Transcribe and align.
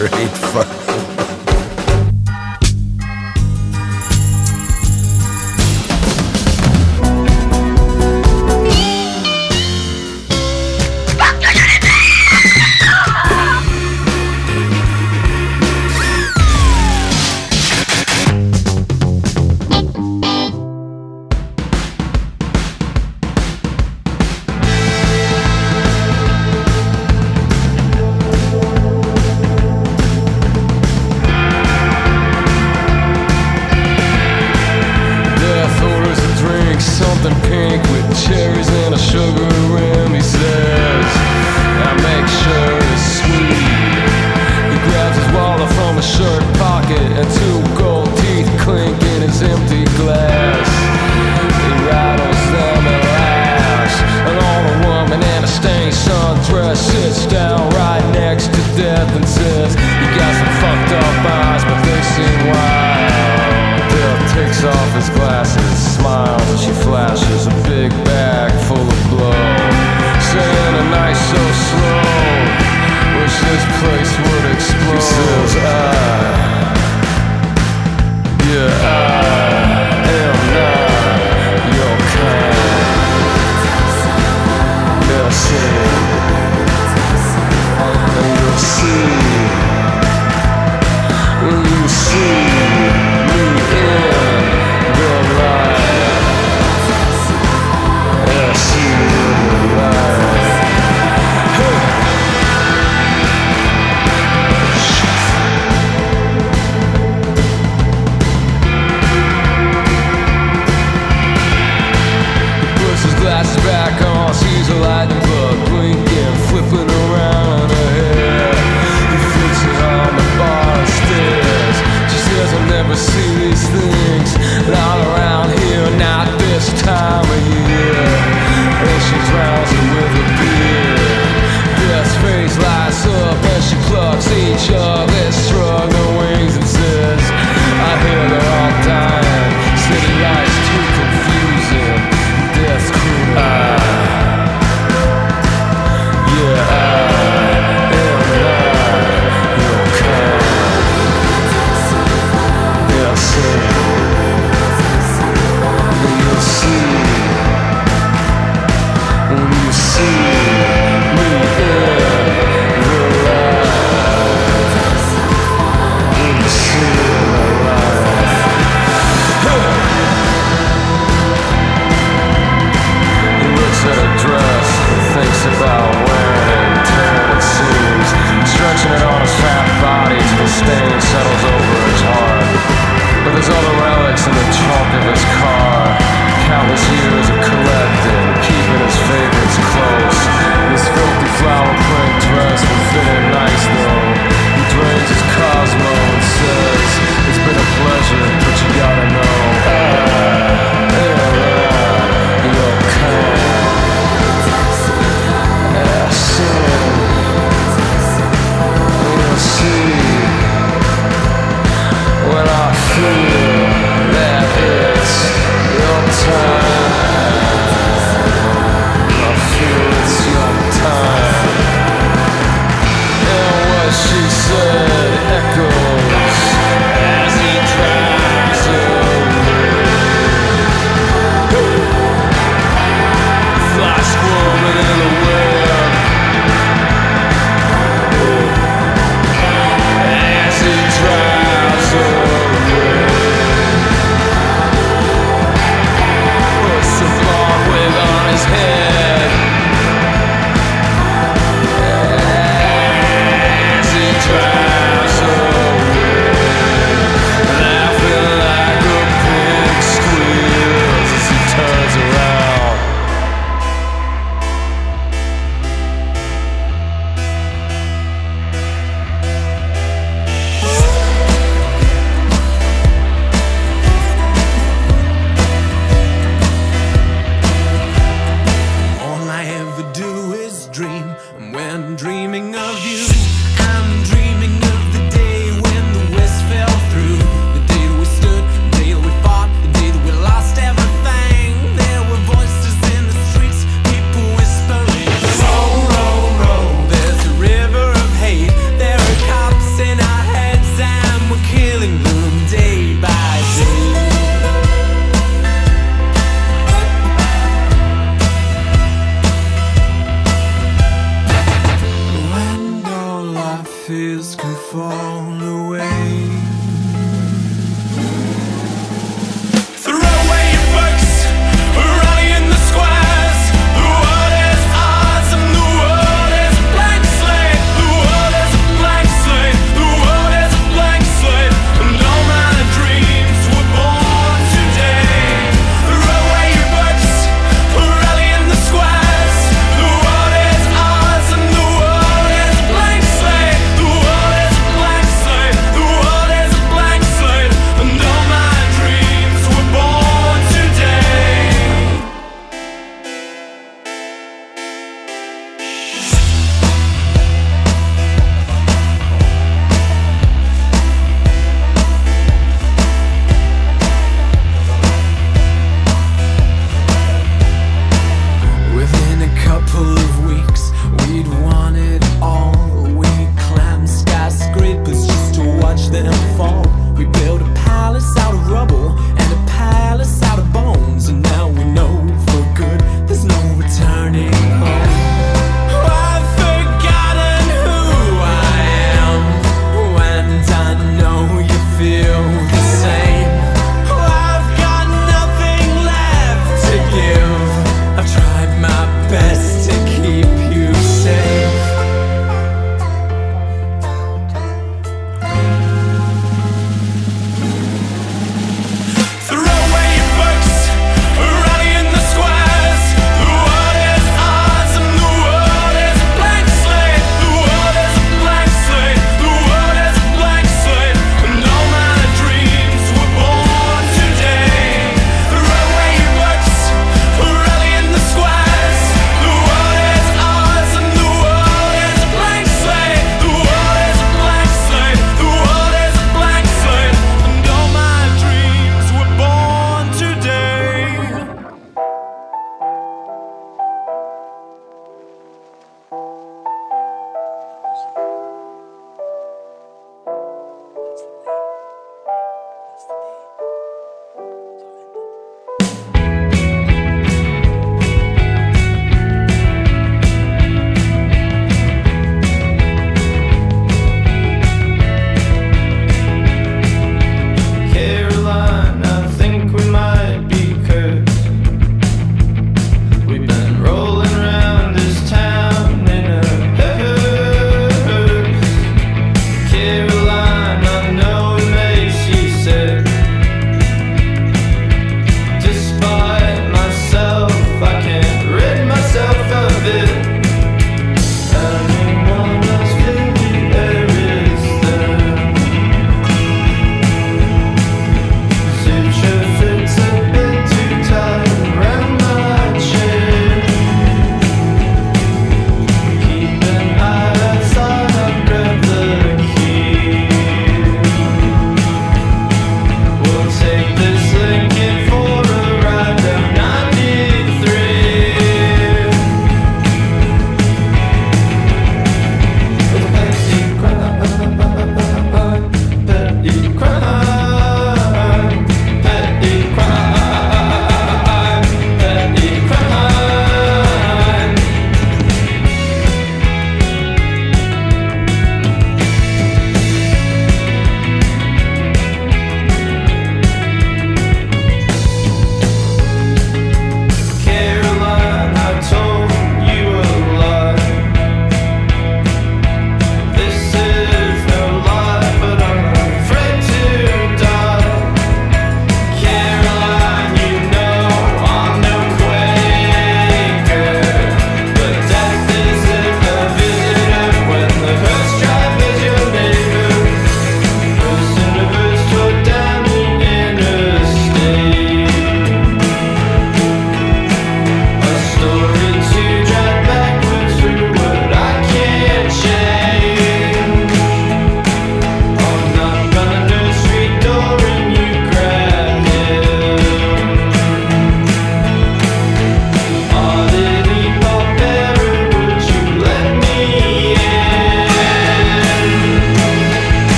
great 0.00 0.30
fun. 0.30 0.89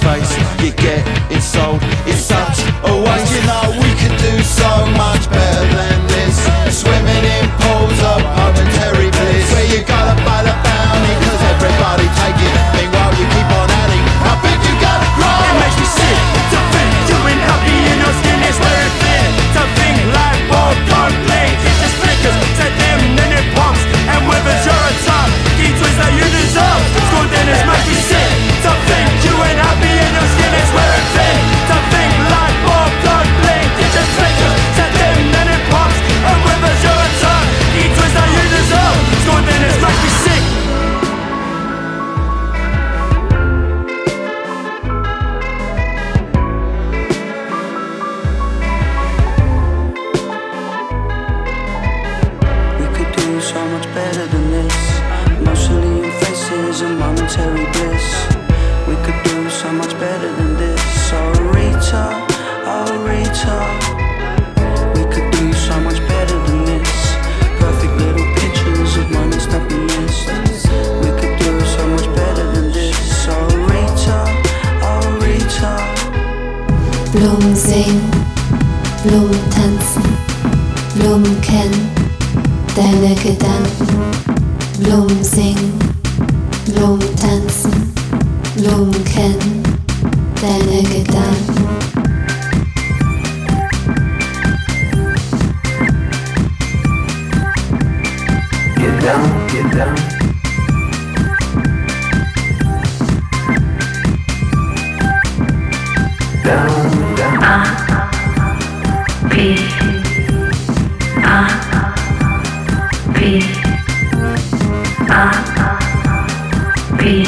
face, 0.00 0.36
you 0.62 0.72
get 0.72 1.04
B 113.28 113.42
A 115.10 115.30
B 116.96 117.26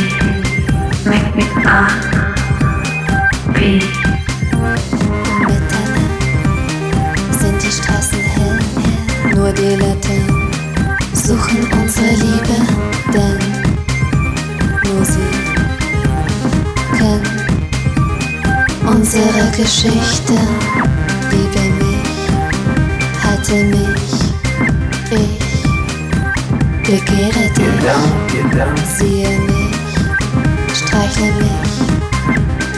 mit 1.04 1.36
mit 1.36 1.66
A 1.66 1.88
B 3.52 3.82
Und 4.56 4.80
miteinander 5.40 6.00
sind 7.38 7.62
die 7.62 7.70
Straßen 7.70 8.18
hell, 8.18 8.58
nur 9.34 9.52
die 9.52 9.74
Laternen 9.74 10.48
suchen 11.12 11.68
unsere 11.70 12.12
Liebe, 12.12 12.56
denn 13.12 13.38
nur 14.84 15.04
sie 15.04 15.30
kennen 16.96 17.40
unsere 18.86 19.50
Geschichte. 19.54 20.38
Liebe 21.30 21.60
mich, 21.78 23.22
halte 23.22 23.64
mich. 23.64 24.09
Begehre 26.90 27.48
dich, 27.56 27.66
siehe 28.98 29.28
mich, 29.38 29.76
streichle 30.74 31.30
mich, 31.34 31.70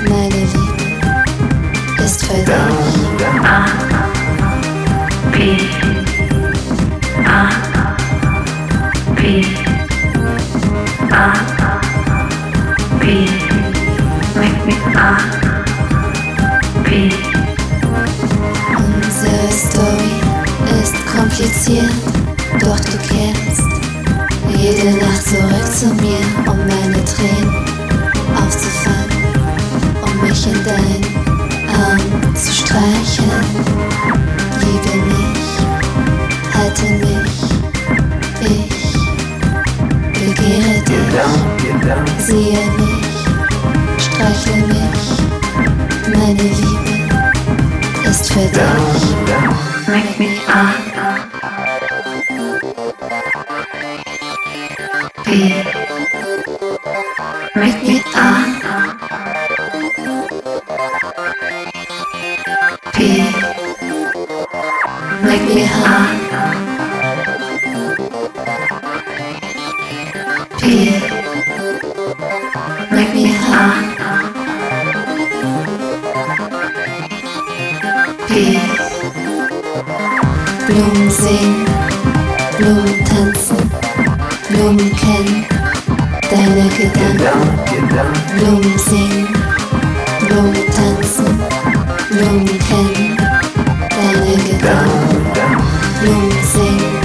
meine 0.07 0.43
Liebe 0.53 2.05
ist 2.05 2.23
für 2.23 2.45
genau, 2.45 2.67
dich. 3.17 3.41
A, 3.43 3.65
P, 5.33 5.57
A, 7.25 7.49
P, 9.17 9.47
A, 11.11 11.33
P, 13.01 13.27
make 14.35 14.61
me 14.67 14.77
A, 14.95 15.17
P. 16.85 17.11
Unsere 18.77 19.51
Story 19.51 20.13
ist 20.83 20.97
kompliziert, 21.07 21.95
doch 22.61 22.79
du 22.79 22.99
kennst 23.09 23.42
jede 24.63 24.97
Nacht 24.97 25.25
zurück 25.25 25.67
zu 25.77 25.87
mir, 25.95 26.23
um 26.49 26.57
meine 26.59 27.05
Tränen 27.05 27.53
aufzufangen, 28.37 29.11
um 30.03 30.29
mich 30.29 30.47
in 30.47 30.65
deinen 30.65 31.05
Arm 31.69 32.35
zu 32.37 32.53
streicheln. 32.53 33.47
Liebe 34.61 34.95
mich, 35.09 35.51
halte 36.55 36.87
mich, 37.05 37.37
ich 38.41 38.95
begehre 40.13 40.77
dich, 40.87 42.25
siehe 42.25 42.65
mich, 42.79 43.09
streichle 43.99 44.59
mich, 44.69 45.03
meine 46.15 46.43
Liebe 46.43 48.09
ist 48.09 48.33
für 48.33 48.47
dich. 48.47 49.03
Make 49.89 50.19
me 50.19 50.29
up. 55.33 55.65
Make 57.57 57.83
me 57.83 58.01
up. 58.15 58.53
Be. 62.97 63.25
Make 65.25 65.45
me 65.49 65.63
high, 65.65 66.19
Be. 70.61 70.75
make 72.91 73.15
me 73.15 73.25
high, 73.33 73.85
Be. 78.29 78.59
Blumen 80.67 81.11
singen, 81.11 81.67
Blumen 82.59 83.05
tanzen, 83.05 83.52
Blumen 84.53 84.93
kennen 84.97 85.47
deine 86.31 86.69
Gedanken. 86.69 87.89
Blumen 88.37 88.79
singen, 88.79 89.29
Blumen 90.21 90.67
tanzen, 90.77 91.39
Blumen 92.11 92.59
kennen 92.69 93.17
deine 93.89 94.37
Gedanken. 94.45 95.57
Blumen 96.01 96.45
singen, 96.53 97.01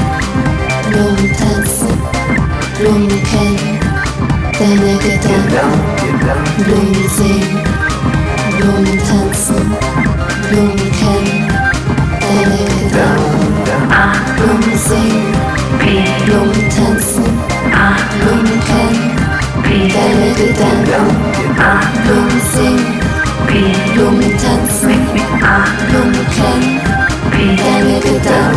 Blumen 0.89 1.31
tanzen, 1.37 1.97
Blumen 2.77 3.21
kennen 3.23 3.79
deine 4.59 4.93
Gedanken. 4.97 6.19
Blumen 6.57 7.09
singen, 7.15 7.63
Blumen 8.57 8.99
tanzen, 9.07 9.65
deine 10.51 10.75
Gedanken. 12.79 13.17
Blumen 14.35 14.77
singen, 14.77 15.33
Be. 15.87 16.03
Blumen 16.25 16.69
tanzen, 16.69 17.23
Blumen 18.19 18.59
kennen 18.67 19.15
Be. 19.63 19.87
deine 19.87 20.33
Gedanken. 20.35 21.15
Down, 21.55 21.87
get 28.01 28.25
down. 28.25 28.53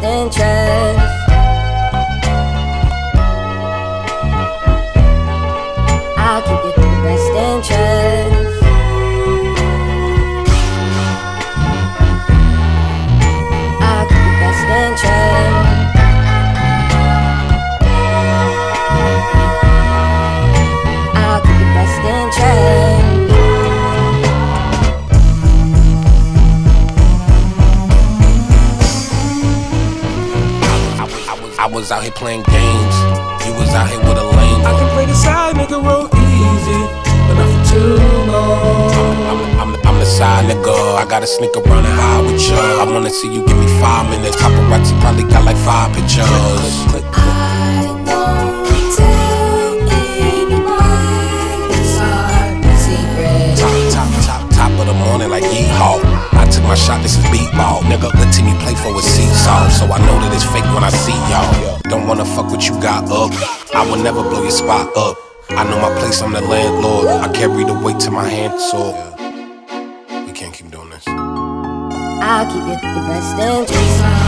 Best 0.00 0.04
interest. 0.04 1.00
I'll 6.18 6.42
keep 6.42 6.64
you 6.64 6.72
the 6.72 6.88
best 7.04 7.70
interest. 7.70 7.95
Was- 31.76 31.92
I 31.92 31.92
was, 31.92 31.92
I 31.92 31.92
was 31.92 31.92
out 31.92 32.02
here 32.02 32.12
playing 32.12 32.42
games. 32.42 32.96
You 33.46 33.52
was 33.54 33.68
out 33.74 33.88
here 33.88 33.98
with 34.00 34.18
a 34.18 34.24
lame. 34.24 34.64
I 34.64 34.72
can 34.78 34.88
play 34.94 35.06
the 35.06 35.14
side, 35.14 35.56
nigga 35.56 35.68
the 35.68 35.80
road 35.80 36.08
easy, 36.14 36.80
but 37.28 37.34
not 37.36 37.48
for 37.52 37.62
too 37.70 37.96
long. 38.32 38.92
I'm, 39.60 39.74
I'm, 39.74 39.86
I'm 39.86 39.98
the 39.98 40.06
side 40.06 40.46
nigga. 40.50 40.96
I 40.96 41.04
gotta 41.08 41.26
sneak 41.26 41.54
around 41.56 41.84
and 41.84 41.94
hide 41.94 42.24
with 42.24 42.40
you. 42.48 42.56
I 42.56 42.84
wanna 42.84 43.10
see 43.10 43.28
you 43.32 43.44
give 43.46 43.58
me 43.58 43.66
five 43.80 44.08
minutes. 44.10 44.36
Paparazzi 44.36 44.98
probably 45.00 45.24
got 45.24 45.44
like 45.44 45.56
five 45.58 45.92
pictures. 45.94 46.24
I 46.26 47.92
won't 48.08 48.96
tell 48.96 49.76
anyone. 49.92 51.70
It's 51.76 52.00
our. 52.00 52.46
Top, 53.56 53.92
top, 53.92 54.08
top, 54.24 54.50
top 54.50 54.72
of 54.80 54.86
the 54.86 54.94
morning 54.94 55.28
like 55.30 55.44
yeehaw. 55.44 56.15
I 56.36 56.46
took 56.50 56.64
my 56.64 56.74
shot, 56.74 57.02
this 57.02 57.16
is 57.16 57.24
beat 57.30 57.50
ball. 57.52 57.82
Nigga, 57.82 58.12
you 58.46 58.54
play 58.60 58.74
for 58.74 58.96
is 58.98 59.04
seesaw. 59.04 59.68
So 59.70 59.84
I 59.86 59.98
know 60.06 60.16
that 60.20 60.32
it's 60.34 60.44
fake 60.44 60.68
when 60.74 60.84
I 60.84 60.90
see 60.90 61.16
y'all. 61.30 61.80
Don't 61.88 62.06
wanna 62.06 62.24
fuck 62.24 62.50
what 62.50 62.68
you 62.68 62.74
got 62.80 63.04
up. 63.10 63.30
I 63.74 63.84
will 63.88 64.02
never 64.02 64.22
blow 64.22 64.42
your 64.42 64.50
spot 64.50 64.96
up. 64.96 65.16
I 65.50 65.64
know 65.64 65.80
my 65.80 65.92
place, 65.98 66.20
I'm 66.22 66.32
the 66.32 66.40
landlord. 66.40 67.06
I 67.06 67.32
carry 67.32 67.64
the 67.64 67.74
weight 67.74 68.00
to 68.00 68.10
my 68.10 68.28
hand, 68.28 68.60
so 68.60 68.78
we 70.26 70.32
can't 70.32 70.52
keep 70.52 70.70
doing 70.70 70.90
this. 70.90 71.04
I'll 71.06 72.46
keep 72.46 72.62
you 72.62 72.76
the 72.94 73.02
best 73.08 73.38
interest. 73.38 74.25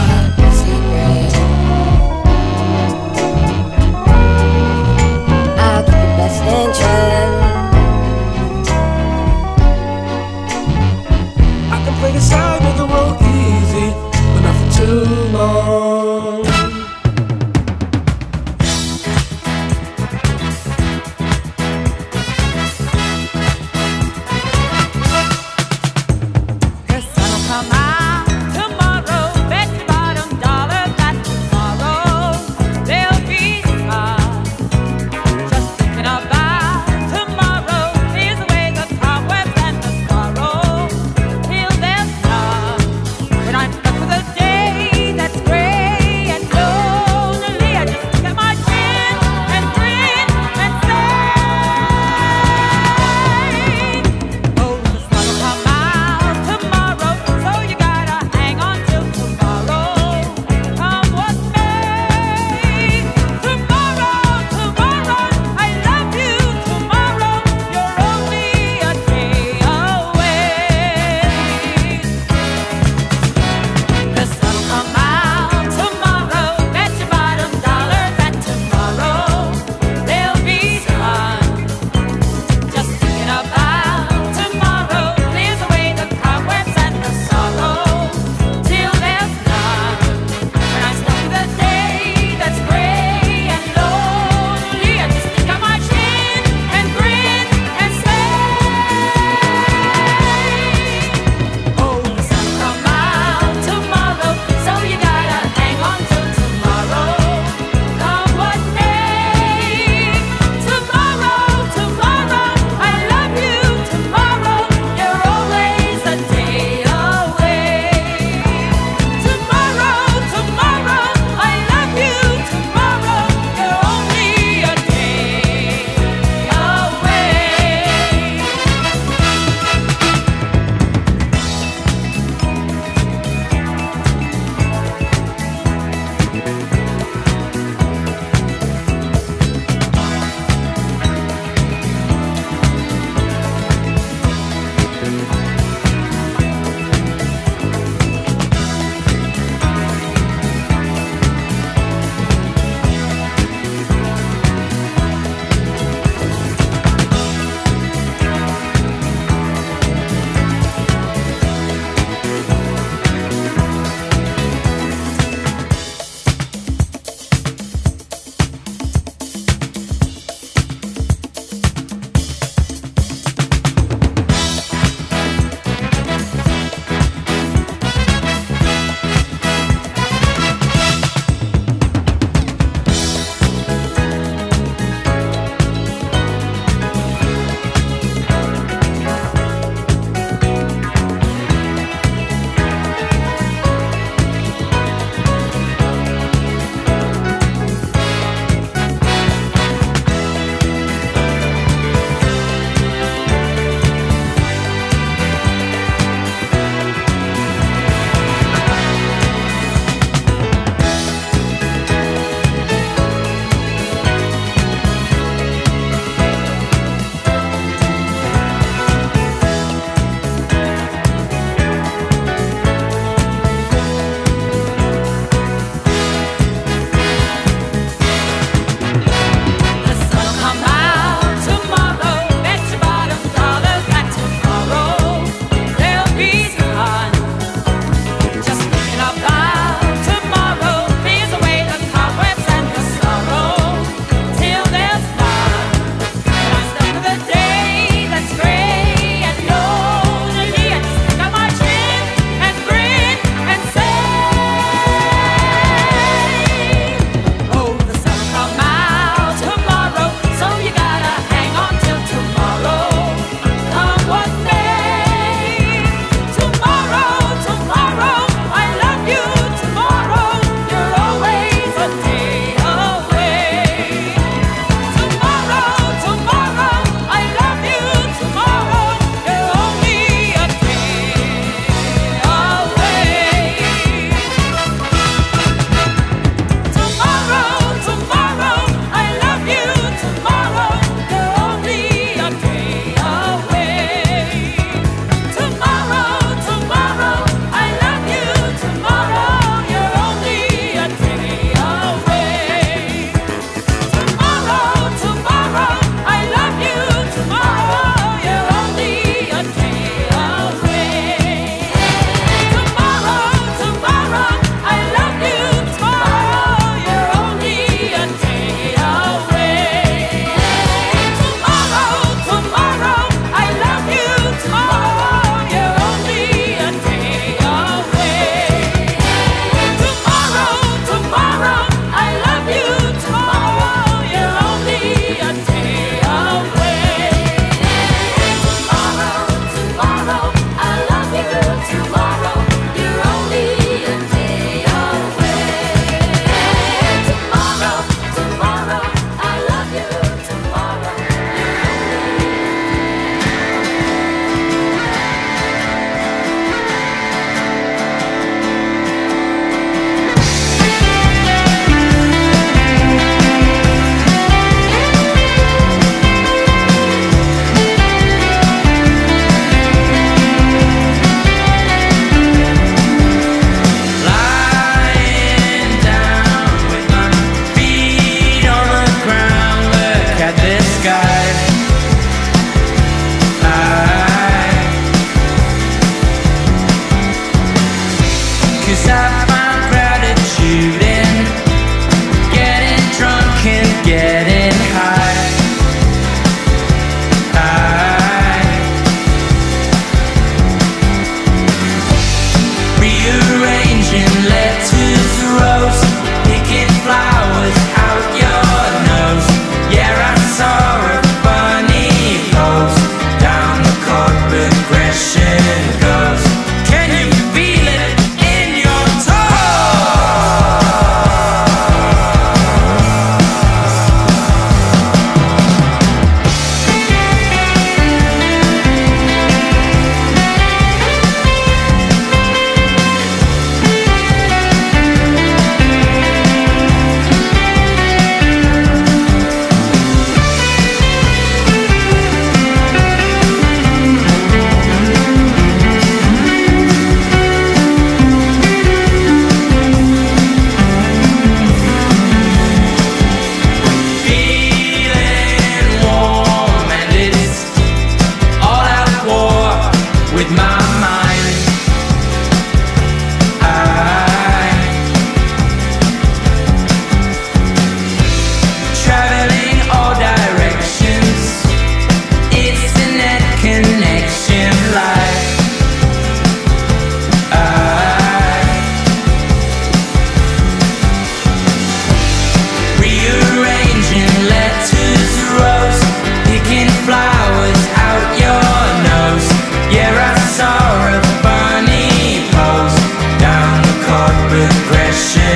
Chord 494.47 495.28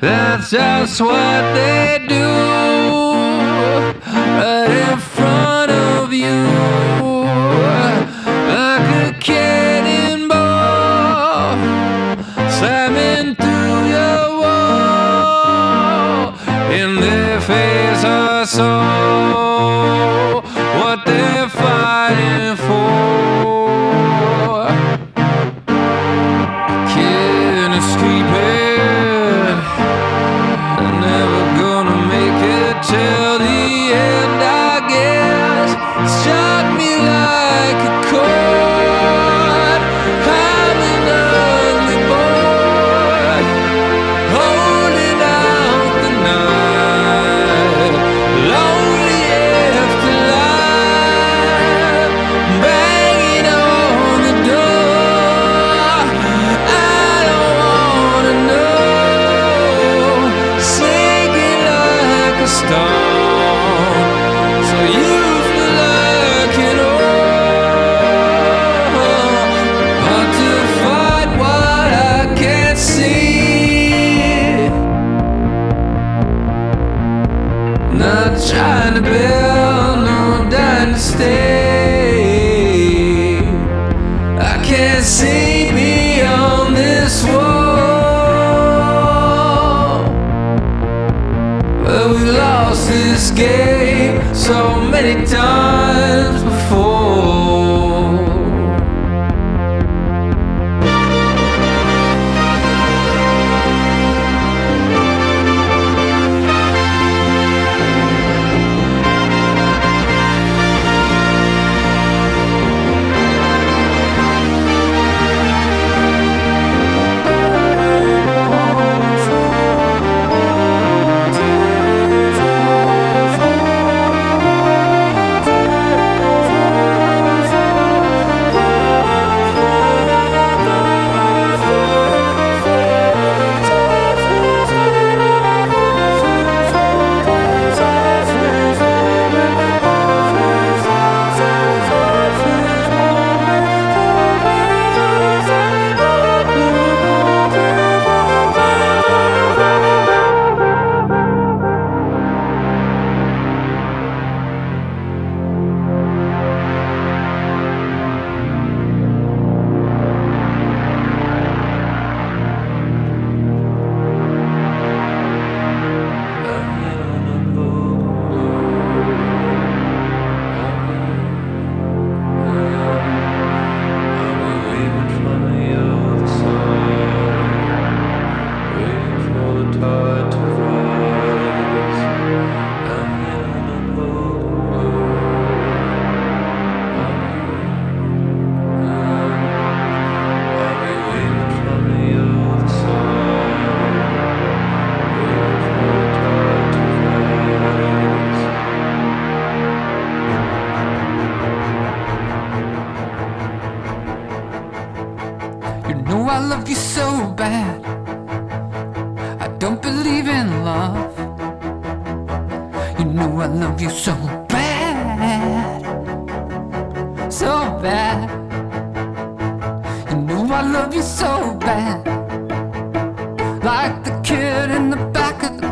That's 0.00 0.50
just 0.50 1.00
what 1.00 1.54
they 1.54 2.06
do. 2.08 2.27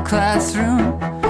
classroom. 0.06 1.25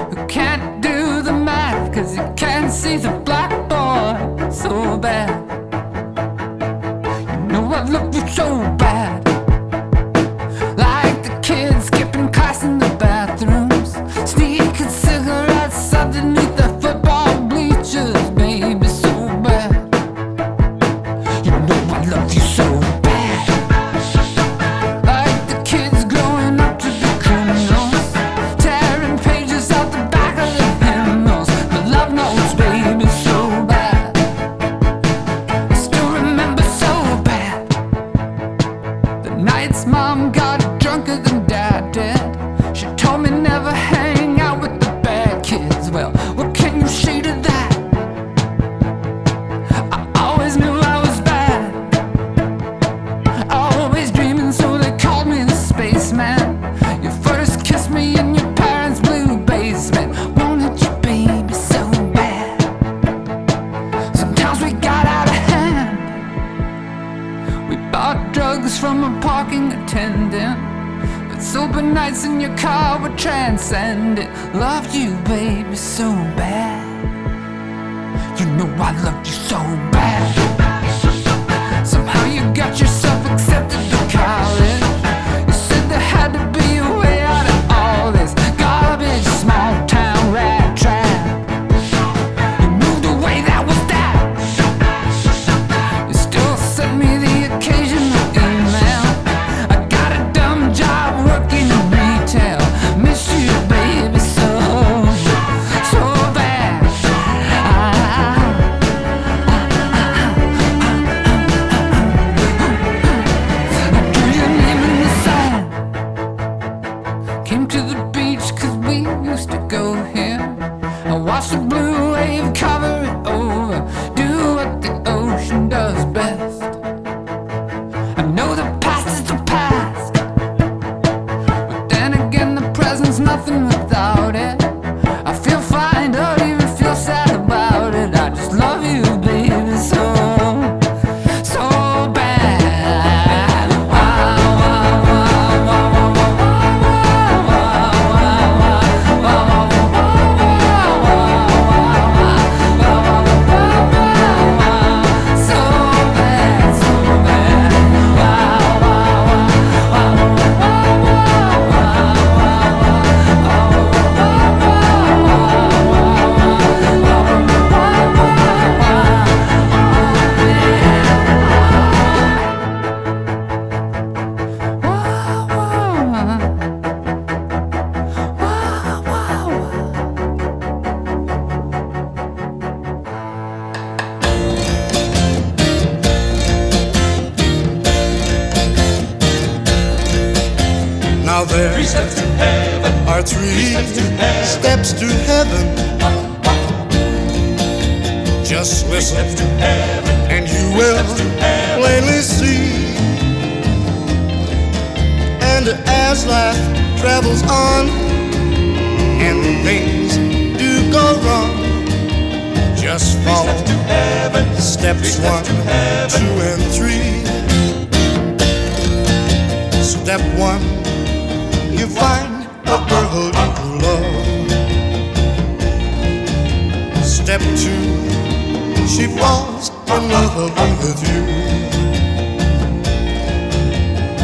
step 227.39 227.57
two, 227.57 228.87
she 228.87 229.07
falls 229.07 229.69
in 229.69 230.09
love 230.09 230.35
with 230.79 231.01
you. 231.07 231.21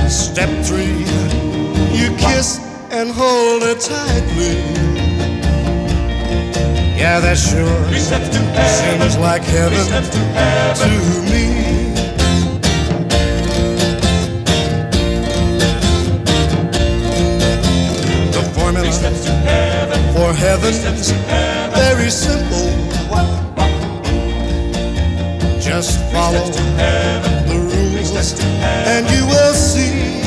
Step 0.09 0.49
three, 0.66 1.05
you 1.95 2.16
kiss 2.18 2.59
and 2.91 3.11
hold 3.11 3.61
her 3.64 3.76
tightly. 3.76 4.55
Yeah, 6.97 7.20
that 7.20 7.38
sure 7.38 7.84
seems 7.93 9.18
like 9.18 9.43
heaven 9.43 9.86
to 10.76 10.89
me. 11.30 11.93
The 18.32 18.43
formula 18.55 18.91
for 20.14 20.34
heaven 20.34 21.64
very 21.76 22.09
simple 22.09 22.73
follow 26.34 26.50
the 26.52 27.54
rules, 27.54 28.42
and 28.94 29.04
you 29.10 29.26
will 29.28 29.54
see. 29.54 30.22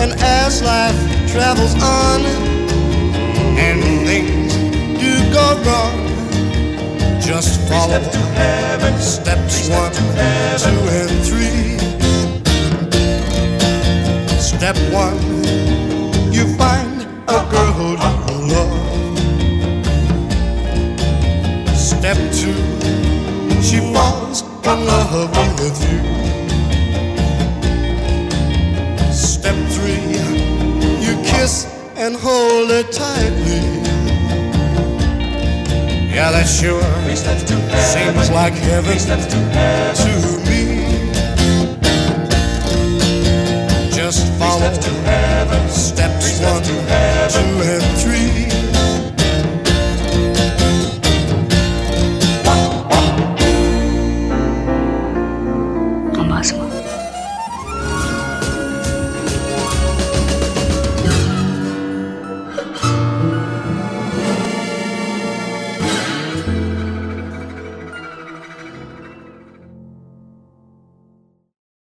And 0.00 0.12
as 0.20 0.62
life 0.62 1.00
travels 1.32 1.74
on, 1.82 2.20
and 3.58 3.82
things 4.06 4.54
do 5.00 5.12
go 5.32 5.46
wrong, 5.66 5.96
just 7.20 7.60
follow 7.68 8.00
steps 9.00 9.68
one, 9.68 9.92
two, 10.62 10.78
and 11.00 11.12
three. 11.28 11.78
Step 14.38 14.76
one, 14.92 15.18
you 16.32 16.44
find 16.56 17.02
a 17.28 17.40
girl 17.50 17.72
who 17.78 17.83
love 24.84 25.30
with 25.60 25.78
you. 25.90 26.00
Step 29.12 29.56
three, 29.70 30.02
you 31.04 31.14
kiss 31.24 31.66
and 31.96 32.16
hold 32.16 32.70
it 32.70 32.92
tightly. 32.92 33.62
Yeah, 36.14 36.30
that 36.30 36.46
sure 36.46 36.82
seems 37.92 38.30
like 38.30 38.54
heaven 38.54 38.98
to 38.98 39.38
me. 40.48 40.62
Just 43.90 44.26
follow 44.38 44.72
steps 45.68 46.40
one, 46.40 46.62
two, 46.62 46.80
and 47.72 47.98
three. 48.00 48.13